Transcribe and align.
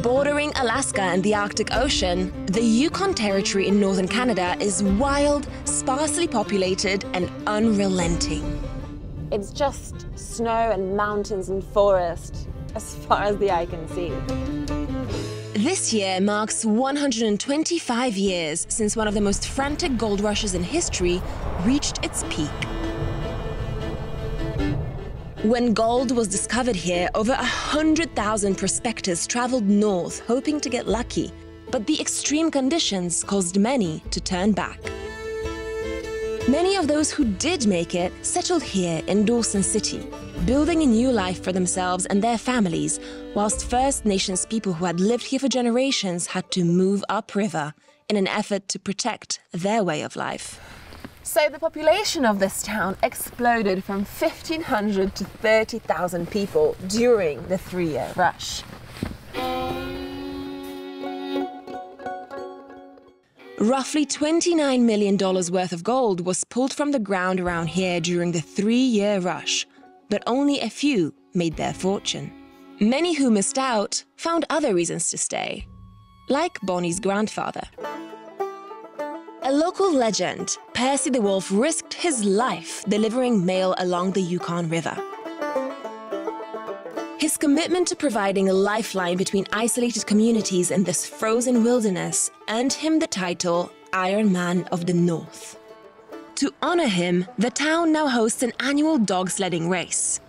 Bordering 0.00 0.52
Alaska 0.56 1.02
and 1.02 1.22
the 1.22 1.34
Arctic 1.34 1.74
Ocean, 1.74 2.32
the 2.46 2.62
Yukon 2.62 3.12
Territory 3.12 3.68
in 3.68 3.78
northern 3.78 4.08
Canada 4.08 4.56
is 4.58 4.82
wild, 4.82 5.46
sparsely 5.66 6.26
populated, 6.26 7.04
and 7.12 7.30
unrelenting. 7.46 8.58
It's 9.30 9.50
just 9.50 10.06
snow 10.18 10.70
and 10.70 10.96
mountains 10.96 11.50
and 11.50 11.62
forest 11.62 12.48
as 12.74 12.94
far 13.04 13.24
as 13.24 13.36
the 13.36 13.50
eye 13.50 13.66
can 13.66 13.86
see. 13.88 14.08
This 15.52 15.92
year 15.92 16.22
marks 16.22 16.64
125 16.64 18.16
years 18.16 18.66
since 18.70 18.96
one 18.96 19.06
of 19.06 19.12
the 19.12 19.20
most 19.20 19.46
frantic 19.48 19.98
gold 19.98 20.22
rushes 20.22 20.54
in 20.54 20.62
history 20.62 21.20
reached 21.66 22.02
its 22.02 22.24
peak. 22.30 22.48
When 25.42 25.74
gold 25.74 26.12
was 26.12 26.28
discovered 26.28 26.76
here, 26.76 27.10
over 27.16 27.32
100,000 27.32 28.54
prospectors 28.54 29.26
traveled 29.26 29.68
north 29.68 30.20
hoping 30.28 30.60
to 30.60 30.68
get 30.68 30.86
lucky, 30.86 31.32
but 31.72 31.84
the 31.84 32.00
extreme 32.00 32.48
conditions 32.48 33.24
caused 33.24 33.58
many 33.58 34.04
to 34.12 34.20
turn 34.20 34.52
back. 34.52 34.78
Many 36.48 36.76
of 36.76 36.86
those 36.86 37.10
who 37.10 37.24
did 37.24 37.66
make 37.66 37.96
it 37.96 38.12
settled 38.24 38.62
here 38.62 39.02
in 39.08 39.24
Dawson 39.24 39.64
City, 39.64 40.06
building 40.46 40.80
a 40.84 40.86
new 40.86 41.10
life 41.10 41.42
for 41.42 41.50
themselves 41.50 42.06
and 42.06 42.22
their 42.22 42.38
families, 42.38 43.00
whilst 43.34 43.68
First 43.68 44.04
Nations 44.04 44.46
people 44.46 44.72
who 44.72 44.84
had 44.84 45.00
lived 45.00 45.24
here 45.24 45.40
for 45.40 45.48
generations 45.48 46.28
had 46.28 46.48
to 46.52 46.64
move 46.64 47.02
upriver 47.08 47.74
in 48.08 48.16
an 48.16 48.28
effort 48.28 48.68
to 48.68 48.78
protect 48.78 49.40
their 49.50 49.82
way 49.82 50.02
of 50.02 50.14
life. 50.14 50.60
So 51.24 51.48
the 51.48 51.58
population 51.58 52.24
of 52.24 52.40
this 52.40 52.62
town 52.62 52.96
exploded 53.02 53.84
from 53.84 53.98
1,500 53.98 55.14
to 55.14 55.24
30,000 55.24 56.30
people 56.30 56.76
during 56.88 57.46
the 57.46 57.58
three-year 57.58 58.12
rush. 58.16 58.62
Roughly 63.58 64.04
$29 64.04 64.82
million 64.82 65.16
worth 65.16 65.72
of 65.72 65.84
gold 65.84 66.26
was 66.26 66.42
pulled 66.42 66.72
from 66.72 66.90
the 66.90 66.98
ground 66.98 67.38
around 67.38 67.68
here 67.68 68.00
during 68.00 68.32
the 68.32 68.40
three-year 68.40 69.20
rush, 69.20 69.66
but 70.10 70.24
only 70.26 70.58
a 70.58 70.68
few 70.68 71.14
made 71.34 71.56
their 71.56 71.72
fortune. 71.72 72.32
Many 72.80 73.14
who 73.14 73.30
missed 73.30 73.58
out 73.58 74.02
found 74.16 74.44
other 74.50 74.74
reasons 74.74 75.08
to 75.10 75.18
stay, 75.18 75.68
like 76.28 76.58
Bonnie's 76.62 76.98
grandfather. 76.98 77.62
A 79.44 79.50
local 79.52 79.92
legend, 79.92 80.56
Percy 80.72 81.10
DeWolfe 81.10 81.50
risked 81.50 81.94
his 81.94 82.24
life 82.24 82.84
delivering 82.86 83.44
mail 83.44 83.74
along 83.78 84.12
the 84.12 84.22
Yukon 84.22 84.68
River. 84.68 84.96
His 87.18 87.36
commitment 87.36 87.88
to 87.88 87.96
providing 87.96 88.48
a 88.48 88.52
lifeline 88.52 89.16
between 89.16 89.46
isolated 89.52 90.06
communities 90.06 90.70
in 90.70 90.84
this 90.84 91.04
frozen 91.04 91.64
wilderness 91.64 92.30
earned 92.48 92.72
him 92.72 93.00
the 93.00 93.08
title 93.08 93.72
Iron 93.92 94.30
Man 94.30 94.62
of 94.70 94.86
the 94.86 94.94
North. 94.94 95.58
To 96.36 96.54
honor 96.62 96.86
him, 96.86 97.26
the 97.36 97.50
town 97.50 97.90
now 97.90 98.06
hosts 98.06 98.44
an 98.44 98.52
annual 98.60 98.96
dog 98.96 99.28
sledding 99.28 99.68
race. 99.68 100.20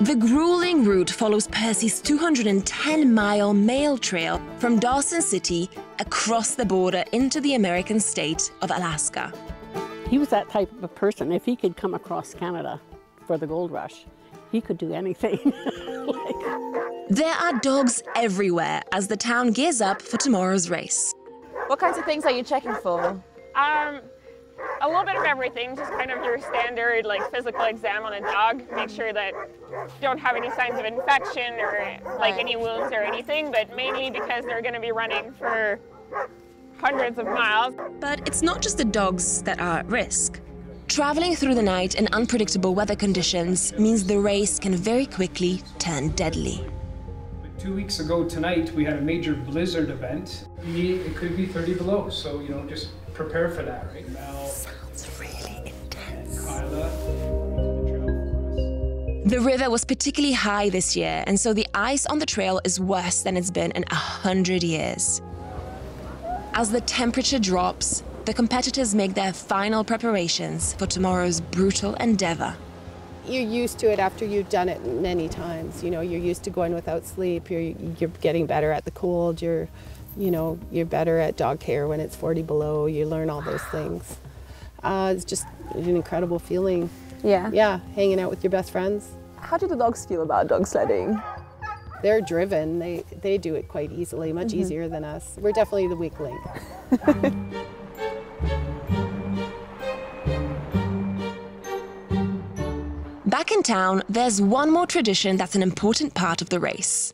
The 0.00 0.16
grueling 0.18 0.84
route 0.84 1.10
follows 1.10 1.46
Percy's 1.48 2.00
210 2.00 3.12
mile 3.12 3.52
mail 3.52 3.98
trail 3.98 4.40
from 4.58 4.78
Dawson 4.78 5.20
City 5.20 5.68
across 6.00 6.54
the 6.54 6.64
border 6.64 7.04
into 7.12 7.40
the 7.40 7.54
American 7.54 8.00
state 8.00 8.50
of 8.62 8.70
Alaska. 8.70 9.32
He 10.08 10.18
was 10.18 10.28
that 10.30 10.48
type 10.48 10.72
of 10.72 10.82
a 10.82 10.88
person. 10.88 11.30
If 11.30 11.44
he 11.44 11.54
could 11.54 11.76
come 11.76 11.94
across 11.94 12.34
Canada 12.34 12.80
for 13.26 13.38
the 13.38 13.46
gold 13.46 13.70
rush, 13.70 14.06
he 14.50 14.60
could 14.60 14.78
do 14.78 14.92
anything. 14.92 15.38
like... 16.06 16.34
There 17.10 17.34
are 17.34 17.58
dogs 17.58 18.04
everywhere 18.14 18.82
as 18.92 19.08
the 19.08 19.16
town 19.16 19.50
gears 19.50 19.80
up 19.80 20.00
for 20.00 20.16
tomorrow's 20.16 20.70
race. 20.70 21.12
What 21.66 21.80
kinds 21.80 21.98
of 21.98 22.04
things 22.04 22.24
are 22.24 22.30
you 22.30 22.44
checking 22.44 22.74
for? 22.76 23.20
Um, 23.56 24.00
a 24.80 24.88
little 24.88 25.04
bit 25.04 25.16
of 25.16 25.24
everything, 25.24 25.76
just 25.76 25.90
kind 25.92 26.10
of 26.10 26.24
your 26.24 26.38
standard 26.40 27.04
like 27.04 27.30
physical 27.30 27.64
exam 27.64 28.04
on 28.04 28.14
a 28.14 28.20
dog. 28.20 28.62
Make 28.74 28.90
sure 28.90 29.12
that 29.12 29.32
you 29.70 30.00
don't 30.00 30.18
have 30.18 30.36
any 30.36 30.50
signs 30.50 30.78
of 30.78 30.84
infection 30.84 31.54
or 31.60 31.98
like 32.18 32.38
any 32.38 32.56
wounds 32.56 32.92
or 32.92 33.02
anything, 33.02 33.50
but 33.50 33.74
mainly 33.76 34.10
because 34.10 34.44
they're 34.44 34.62
going 34.62 34.74
to 34.74 34.80
be 34.80 34.92
running 34.92 35.32
for 35.32 35.78
hundreds 36.78 37.18
of 37.18 37.26
miles. 37.26 37.74
But 38.00 38.26
it's 38.26 38.42
not 38.42 38.62
just 38.62 38.78
the 38.78 38.84
dogs 38.84 39.42
that 39.42 39.60
are 39.60 39.78
at 39.80 39.86
risk. 39.86 40.40
Traveling 40.88 41.36
through 41.36 41.54
the 41.54 41.62
night 41.62 41.94
in 41.94 42.08
unpredictable 42.08 42.74
weather 42.74 42.96
conditions 42.96 43.72
means 43.78 44.04
the 44.04 44.18
race 44.18 44.58
can 44.58 44.74
very 44.74 45.06
quickly 45.06 45.62
turn 45.78 46.08
deadly. 46.10 46.66
Two 47.58 47.74
weeks 47.74 48.00
ago 48.00 48.24
tonight, 48.24 48.72
we 48.72 48.84
had 48.84 48.94
a 48.94 49.00
major 49.02 49.34
blizzard 49.34 49.90
event. 49.90 50.48
It 50.64 51.14
could 51.14 51.36
be 51.36 51.46
30 51.46 51.74
below, 51.74 52.08
so 52.08 52.40
you 52.40 52.48
know, 52.48 52.64
just 52.66 52.88
prepare 53.14 53.50
for 53.50 53.62
that 53.62 53.86
right 53.92 54.08
now. 54.10 54.46
Sounds 54.46 55.08
really 55.18 55.72
intense. 55.72 56.44
Kyla. 56.44 56.90
The 59.26 59.40
river 59.40 59.70
was 59.70 59.84
particularly 59.84 60.34
high 60.34 60.70
this 60.70 60.96
year, 60.96 61.22
and 61.26 61.38
so 61.38 61.52
the 61.52 61.66
ice 61.74 62.06
on 62.06 62.18
the 62.18 62.26
trail 62.26 62.60
is 62.64 62.80
worse 62.80 63.22
than 63.22 63.36
it's 63.36 63.50
been 63.50 63.70
in 63.72 63.84
a 63.90 63.94
hundred 63.94 64.62
years. 64.62 65.20
As 66.54 66.70
the 66.70 66.80
temperature 66.80 67.38
drops, 67.38 68.02
the 68.24 68.34
competitors 68.34 68.94
make 68.94 69.14
their 69.14 69.32
final 69.32 69.84
preparations 69.84 70.74
for 70.74 70.86
tomorrow's 70.86 71.40
brutal 71.40 71.94
endeavor. 71.94 72.56
You're 73.26 73.42
used 73.42 73.78
to 73.80 73.92
it 73.92 73.98
after 73.98 74.24
you've 74.24 74.48
done 74.48 74.68
it 74.68 74.84
many 74.84 75.28
times. 75.28 75.84
You 75.84 75.90
know, 75.90 76.00
you're 76.00 76.20
used 76.20 76.42
to 76.44 76.50
going 76.50 76.74
without 76.74 77.06
sleep. 77.06 77.50
You're 77.50 77.60
you're 77.98 78.10
getting 78.20 78.46
better 78.46 78.72
at 78.72 78.84
the 78.84 78.90
cold. 78.90 79.40
You're, 79.40 79.68
you 80.20 80.30
know, 80.30 80.58
you're 80.70 80.84
better 80.84 81.18
at 81.18 81.36
dog 81.38 81.60
care 81.60 81.88
when 81.88 81.98
it's 81.98 82.14
40 82.14 82.42
below. 82.42 82.84
You 82.86 83.06
learn 83.06 83.30
all 83.30 83.40
those 83.40 83.62
things. 83.64 84.18
Uh, 84.82 85.14
it's 85.16 85.24
just 85.24 85.46
an 85.74 85.96
incredible 85.96 86.38
feeling. 86.38 86.90
Yeah. 87.24 87.50
Yeah, 87.52 87.80
hanging 87.94 88.20
out 88.20 88.28
with 88.28 88.44
your 88.44 88.50
best 88.50 88.70
friends. 88.70 89.08
How 89.36 89.56
do 89.56 89.66
the 89.66 89.76
dogs 89.76 90.04
feel 90.04 90.22
about 90.22 90.48
dog 90.48 90.66
sledding? 90.66 91.20
They're 92.02 92.20
driven. 92.20 92.78
They 92.78 93.04
they 93.22 93.38
do 93.38 93.54
it 93.54 93.68
quite 93.68 93.92
easily, 93.92 94.32
much 94.32 94.48
mm-hmm. 94.48 94.60
easier 94.60 94.88
than 94.88 95.04
us. 95.04 95.36
We're 95.38 95.52
definitely 95.52 95.88
the 95.88 95.96
weak 95.96 96.18
link. 96.20 96.40
Back 103.26 103.52
in 103.52 103.62
town, 103.62 104.02
there's 104.08 104.40
one 104.40 104.70
more 104.70 104.86
tradition 104.86 105.36
that's 105.36 105.54
an 105.54 105.62
important 105.62 106.14
part 106.14 106.42
of 106.42 106.48
the 106.48 106.58
race. 106.58 107.12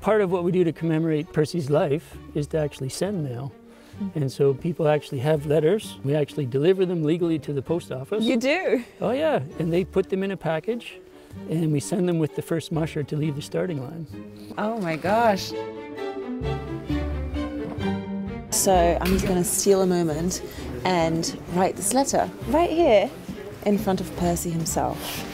Part 0.00 0.20
of 0.20 0.30
what 0.30 0.44
we 0.44 0.52
do 0.52 0.64
to 0.64 0.72
commemorate 0.72 1.32
Percy's 1.32 1.70
life 1.70 2.16
is 2.34 2.46
to 2.48 2.58
actually 2.58 2.88
send 2.88 3.24
mail. 3.24 3.52
Mm-hmm. 4.00 4.18
And 4.20 4.32
so 4.32 4.54
people 4.54 4.86
actually 4.86 5.18
have 5.18 5.46
letters. 5.46 5.98
We 6.04 6.14
actually 6.14 6.46
deliver 6.46 6.86
them 6.86 7.02
legally 7.02 7.38
to 7.40 7.52
the 7.52 7.62
post 7.62 7.90
office. 7.90 8.24
You 8.24 8.36
do? 8.36 8.84
Oh, 9.00 9.10
yeah. 9.10 9.40
And 9.58 9.72
they 9.72 9.84
put 9.84 10.08
them 10.08 10.22
in 10.22 10.30
a 10.30 10.36
package 10.36 10.98
and 11.50 11.72
we 11.72 11.80
send 11.80 12.08
them 12.08 12.18
with 12.18 12.36
the 12.36 12.42
first 12.42 12.72
musher 12.72 13.02
to 13.02 13.16
leave 13.16 13.36
the 13.36 13.42
starting 13.42 13.82
line. 13.82 14.06
Oh 14.56 14.80
my 14.80 14.96
gosh. 14.96 15.52
So 18.50 18.98
I'm 19.00 19.12
just 19.12 19.26
going 19.26 19.38
to 19.38 19.44
steal 19.44 19.82
a 19.82 19.86
moment 19.86 20.42
and 20.84 21.38
write 21.52 21.76
this 21.76 21.92
letter 21.92 22.30
right 22.48 22.70
here 22.70 23.10
in 23.66 23.78
front 23.78 24.00
of 24.00 24.16
Percy 24.16 24.50
himself. 24.50 25.27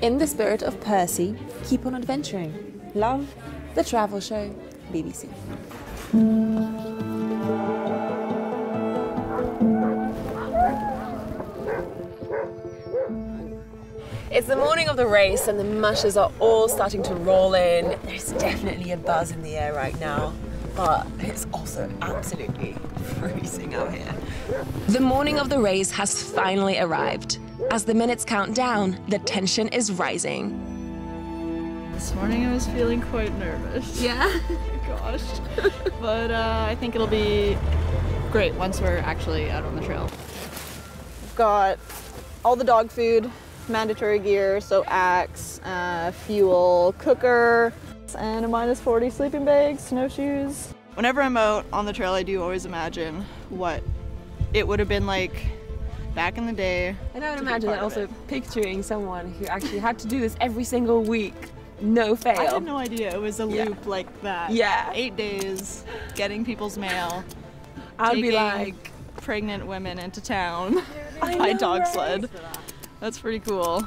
In 0.00 0.18
the 0.18 0.28
spirit 0.28 0.62
of 0.62 0.80
Percy, 0.80 1.34
keep 1.64 1.84
on 1.84 1.92
adventuring. 1.92 2.54
Love, 2.94 3.34
The 3.74 3.82
Travel 3.82 4.20
Show, 4.20 4.54
BBC. 4.92 5.28
It's 14.30 14.46
the 14.46 14.54
morning 14.54 14.88
of 14.88 14.96
the 14.96 15.06
race 15.06 15.48
and 15.48 15.58
the 15.58 15.64
mushers 15.64 16.16
are 16.16 16.30
all 16.38 16.68
starting 16.68 17.02
to 17.02 17.14
roll 17.16 17.54
in. 17.54 17.98
There's 18.04 18.30
definitely 18.32 18.92
a 18.92 18.96
buzz 18.96 19.32
in 19.32 19.42
the 19.42 19.56
air 19.56 19.74
right 19.74 19.98
now, 19.98 20.32
but 20.78 21.04
it's 21.18 21.44
also 21.52 21.90
absolutely 22.02 22.76
freezing 23.18 23.74
out 23.74 23.92
here. 23.92 24.14
The 24.86 25.00
morning 25.00 25.40
of 25.40 25.48
the 25.48 25.58
race 25.58 25.90
has 25.90 26.22
finally 26.22 26.78
arrived. 26.78 27.40
As 27.72 27.82
the 27.82 27.94
minutes 27.94 28.24
count 28.24 28.54
down, 28.54 28.96
the 29.08 29.18
tension 29.18 29.66
is 29.66 29.90
rising. 29.90 30.52
This 31.94 32.14
morning 32.14 32.46
I 32.46 32.52
was 32.54 32.68
feeling 32.68 33.02
quite 33.02 33.36
nervous. 33.38 34.00
Yeah? 34.00 34.38
Gosh. 34.86 35.24
but 36.00 36.30
uh, 36.30 36.66
I 36.68 36.76
think 36.76 36.94
it'll 36.94 37.08
be 37.08 37.58
great 38.30 38.54
once 38.54 38.80
we're 38.80 38.98
actually 38.98 39.50
out 39.50 39.64
on 39.64 39.74
the 39.74 39.82
trail. 39.82 40.08
We've 41.22 41.34
got 41.34 41.80
all 42.44 42.54
the 42.54 42.62
dog 42.62 42.92
food, 42.92 43.28
mandatory 43.68 44.20
gear, 44.20 44.60
so 44.60 44.84
axe, 44.86 45.60
uh, 45.64 46.12
fuel, 46.12 46.94
cooker, 46.98 47.72
and 48.14 48.44
a 48.44 48.48
minus 48.48 48.80
40 48.80 49.10
sleeping 49.10 49.44
bag, 49.44 49.78
snowshoes. 49.78 50.72
Whenever 50.94 51.20
I'm 51.22 51.36
out 51.36 51.64
on 51.72 51.86
the 51.86 51.92
trail, 51.92 52.12
I 52.12 52.22
do 52.22 52.42
always 52.42 52.66
imagine 52.66 53.24
what 53.50 53.82
it 54.52 54.66
would 54.66 54.78
have 54.78 54.88
been 54.88 55.06
like 55.06 55.46
back 56.14 56.38
in 56.38 56.46
the 56.46 56.52
day. 56.52 56.96
And 57.14 57.24
I 57.24 57.30
would 57.30 57.40
imagine 57.40 57.70
that 57.70 57.80
also 57.82 58.08
picturing 58.26 58.82
someone 58.82 59.32
who 59.34 59.46
actually 59.46 59.78
had 59.78 59.98
to 60.00 60.08
do 60.08 60.18
this 60.20 60.36
every 60.40 60.64
single 60.64 61.02
week, 61.02 61.34
no 61.80 62.16
fail. 62.16 62.38
I 62.40 62.44
had 62.44 62.62
no 62.64 62.76
idea 62.76 63.14
it 63.14 63.20
was 63.20 63.38
a 63.40 63.46
Yeah. 63.46 63.64
loop 63.64 63.86
like 63.86 64.22
that. 64.22 64.50
Yeah. 64.50 64.90
Eight 64.94 65.16
days, 65.16 65.84
getting 66.16 66.44
people's 66.44 66.76
mail. 66.76 67.22
I 67.98 68.10
would 68.10 68.16
be 68.16 68.30
taking 68.30 68.34
like, 68.42 68.90
pregnant 69.16 69.66
women 69.66 69.98
into 69.98 70.20
town 70.20 70.82
I 71.22 71.36
by 71.38 71.52
know, 71.52 71.58
dog 71.58 71.80
right? 71.80 71.88
sled. 71.88 72.30
That's 73.00 73.18
pretty 73.20 73.40
cool. 73.40 73.86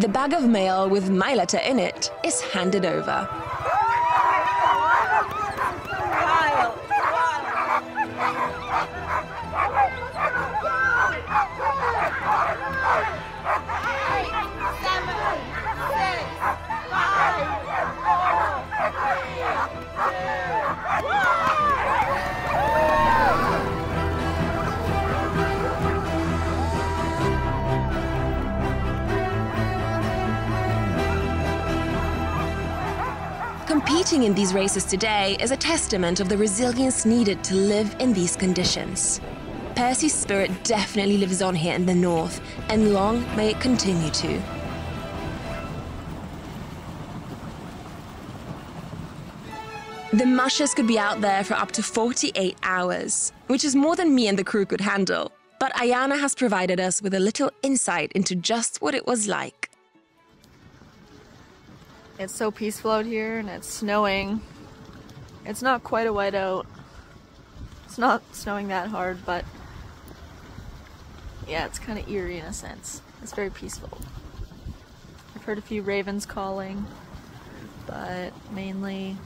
The 0.00 0.08
bag 0.08 0.32
of 0.32 0.48
mail 0.48 0.88
with 0.88 1.10
my 1.10 1.34
letter 1.34 1.58
in 1.58 1.78
it 1.78 2.10
is 2.24 2.40
handed 2.40 2.86
over. 2.86 3.28
Competing 33.70 34.24
in 34.24 34.34
these 34.34 34.52
races 34.52 34.84
today 34.84 35.36
is 35.38 35.52
a 35.52 35.56
testament 35.56 36.18
of 36.18 36.28
the 36.28 36.36
resilience 36.36 37.06
needed 37.06 37.44
to 37.44 37.54
live 37.54 37.94
in 38.00 38.12
these 38.12 38.34
conditions. 38.34 39.20
Percy's 39.76 40.12
spirit 40.12 40.50
definitely 40.64 41.18
lives 41.18 41.40
on 41.40 41.54
here 41.54 41.76
in 41.76 41.86
the 41.86 41.94
north, 41.94 42.40
and 42.68 42.92
long 42.92 43.24
may 43.36 43.50
it 43.50 43.60
continue 43.60 44.10
to. 44.10 44.42
The 50.14 50.26
mushers 50.26 50.74
could 50.74 50.88
be 50.88 50.98
out 50.98 51.20
there 51.20 51.44
for 51.44 51.54
up 51.54 51.70
to 51.70 51.82
48 51.84 52.56
hours, 52.64 53.32
which 53.46 53.64
is 53.64 53.76
more 53.76 53.94
than 53.94 54.16
me 54.16 54.26
and 54.26 54.36
the 54.36 54.42
crew 54.42 54.66
could 54.66 54.80
handle. 54.80 55.30
But 55.60 55.72
Ayana 55.74 56.18
has 56.18 56.34
provided 56.34 56.80
us 56.80 57.00
with 57.00 57.14
a 57.14 57.20
little 57.20 57.52
insight 57.62 58.10
into 58.16 58.34
just 58.34 58.82
what 58.82 58.96
it 58.96 59.06
was 59.06 59.28
like. 59.28 59.59
It's 62.20 62.34
so 62.34 62.50
peaceful 62.50 62.90
out 62.90 63.06
here 63.06 63.38
and 63.38 63.48
it's 63.48 63.66
snowing. 63.66 64.42
It's 65.46 65.62
not 65.62 65.82
quite 65.82 66.06
a 66.06 66.12
whiteout. 66.12 66.66
It's 67.86 67.96
not 67.96 68.22
snowing 68.36 68.68
that 68.68 68.88
hard, 68.88 69.24
but 69.24 69.46
yeah, 71.48 71.64
it's 71.64 71.78
kind 71.78 71.98
of 71.98 72.06
eerie 72.10 72.36
in 72.36 72.44
a 72.44 72.52
sense. 72.52 73.00
It's 73.22 73.32
very 73.32 73.48
peaceful. 73.48 73.98
I've 75.34 75.44
heard 75.44 75.56
a 75.56 75.62
few 75.62 75.80
ravens 75.80 76.26
calling, 76.26 76.84
but 77.86 78.34
mainly 78.52 79.16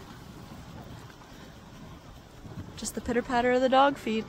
just 2.77 2.95
the 2.95 3.01
pitter 3.01 3.23
patter 3.23 3.51
of 3.51 3.61
the 3.61 3.69
dog 3.69 3.97
feet. 3.97 4.25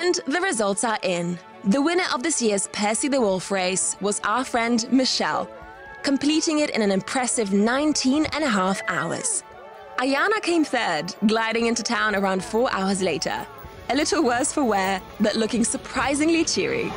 And 0.00 0.18
the 0.26 0.40
results 0.40 0.82
are 0.82 0.98
in. 1.04 1.38
The 1.64 1.82
winner 1.82 2.04
of 2.14 2.22
this 2.22 2.40
year's 2.40 2.68
Percy 2.68 3.10
DeWolfe 3.10 3.50
race 3.50 3.94
was 4.00 4.18
our 4.24 4.44
friend 4.44 4.90
Michelle, 4.90 5.46
completing 6.02 6.60
it 6.60 6.70
in 6.70 6.80
an 6.80 6.90
impressive 6.90 7.52
19 7.52 8.24
and 8.32 8.42
a 8.42 8.48
half 8.48 8.80
hours. 8.88 9.42
Ayana 9.98 10.40
came 10.40 10.64
third, 10.64 11.14
gliding 11.26 11.66
into 11.66 11.82
town 11.82 12.16
around 12.16 12.42
four 12.42 12.72
hours 12.72 13.02
later. 13.02 13.46
A 13.90 13.94
little 13.94 14.24
worse 14.24 14.50
for 14.50 14.64
wear, 14.64 15.02
but 15.20 15.36
looking 15.36 15.62
surprisingly 15.62 16.46
cheery. 16.46 16.90